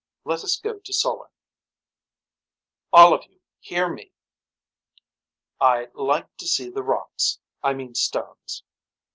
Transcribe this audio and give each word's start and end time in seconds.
Let 0.25 0.43
us 0.43 0.57
go 0.59 0.79
to 0.79 0.93
Soller. 0.93 1.29
All 2.91 3.13
of 3.13 3.27
you 3.29 3.39
hear 3.59 3.87
me. 3.87 4.13
I 5.59 5.89
like 5.93 6.37
to 6.37 6.47
see 6.47 6.71
the 6.71 6.81
rocks 6.81 7.37
I 7.61 7.75
mean 7.75 7.93
stones. 7.93 8.63